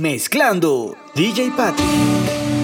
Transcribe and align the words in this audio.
Mezclando 0.00 0.96
DJ 1.14 1.52
Patrick. 1.54 2.63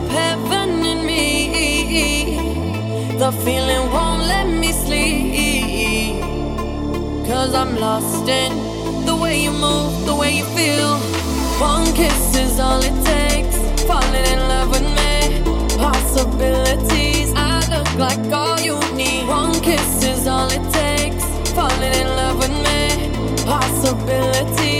up 0.00 0.10
heaven 0.10 0.84
in 0.84 1.06
me. 1.06 2.36
The 3.18 3.32
feeling 3.44 3.90
won't 3.92 4.22
let 4.26 4.46
me 4.46 4.72
sleep. 4.72 6.22
Cause 7.26 7.54
I'm 7.54 7.76
lost 7.76 8.28
in 8.28 8.52
the 9.04 9.16
way 9.16 9.42
you 9.42 9.52
move, 9.52 10.06
the 10.06 10.14
way 10.14 10.32
you 10.38 10.44
feel. 10.56 10.96
One 11.60 11.86
kiss 11.94 12.36
is 12.36 12.58
all 12.58 12.80
it 12.82 12.98
takes. 13.04 13.56
Falling 13.84 14.26
in 14.34 14.40
love 14.48 14.70
with 14.70 14.88
me. 14.98 15.42
Possibilities. 15.76 17.32
I 17.36 17.60
look 17.74 17.90
like 17.98 18.32
all 18.32 18.58
you 18.60 18.78
need. 18.94 19.26
One 19.28 19.54
kiss 19.60 20.02
is 20.04 20.26
all 20.26 20.50
it 20.50 20.66
takes. 20.72 21.24
Falling 21.52 21.94
in 22.02 22.08
love 22.20 22.38
with 22.38 22.54
me. 22.66 23.44
Possibilities. 23.44 24.79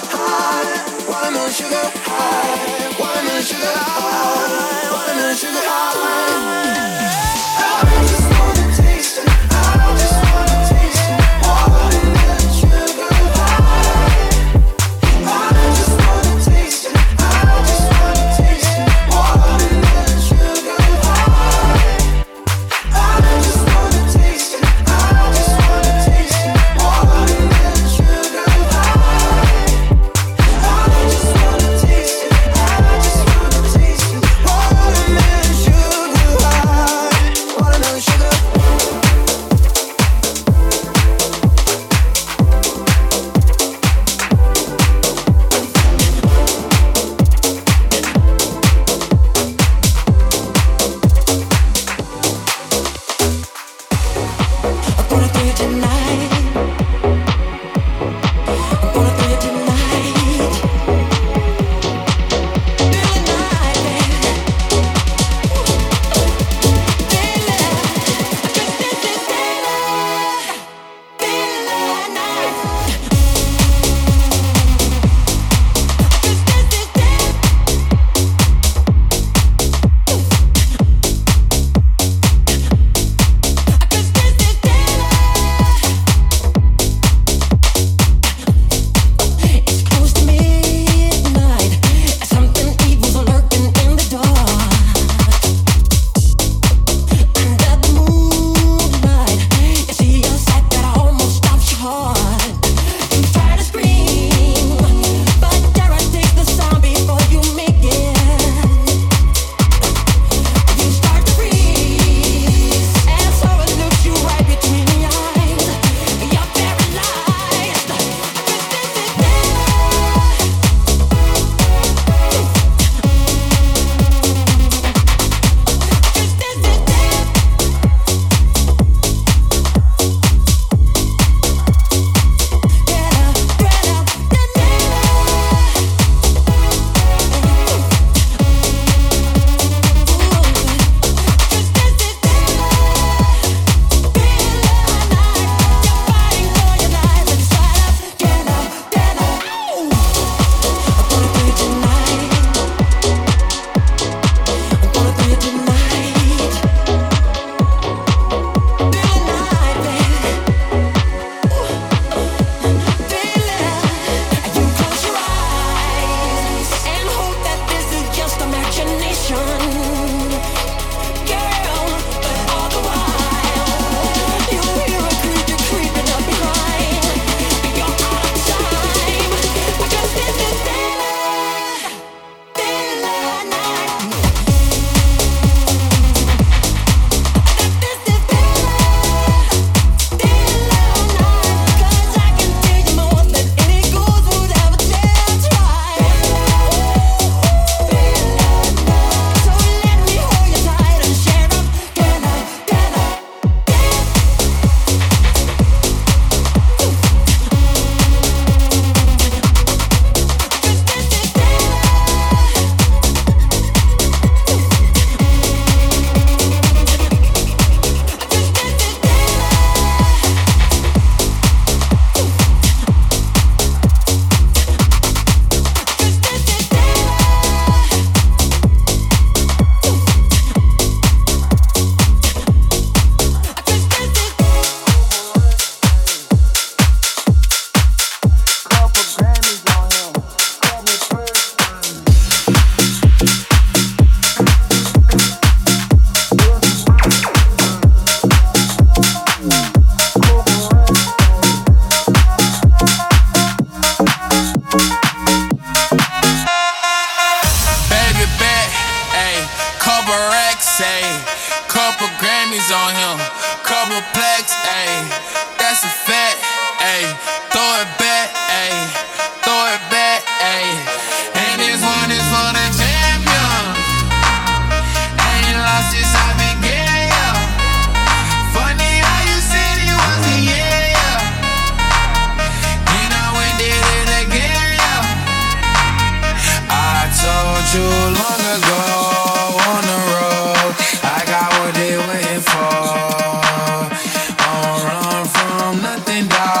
high? 0.00 0.84
Why 1.06 1.30
sugar 1.30 1.50
you 1.50 1.68
high? 2.06 2.94
Why 2.98 3.22
more 3.22 3.40
you 3.40 3.56
high? 3.62 4.03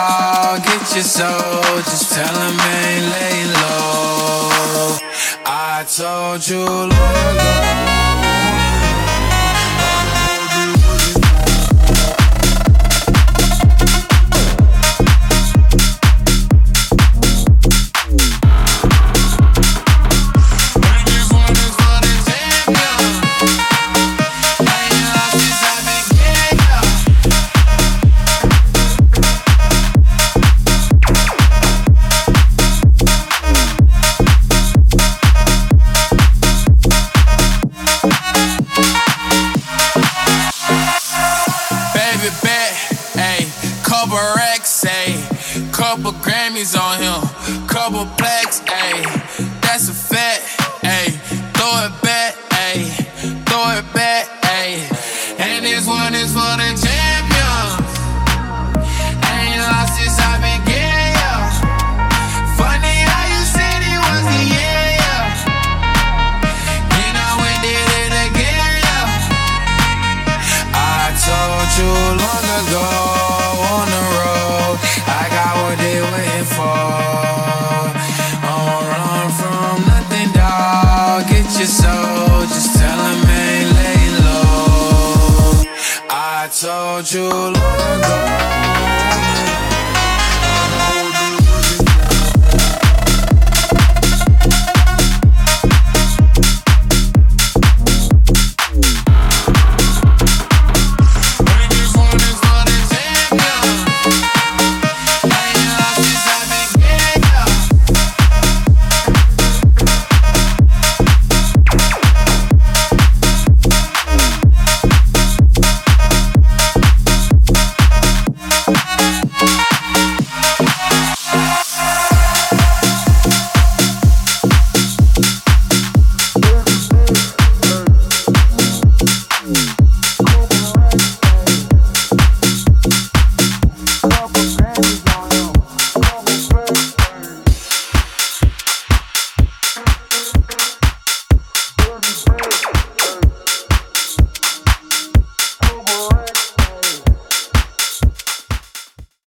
all, 0.04 0.58
get 0.58 0.94
your 0.94 1.02
soul. 1.02 1.76
Just 1.90 2.12
tell 2.12 2.34
him 2.44 2.60
ain't 2.60 3.06
laying 3.14 3.52
low. 3.62 4.98
I 5.46 5.84
told 5.88 6.46
you 6.48 6.64
long 6.64 7.36
ago. 7.36 7.74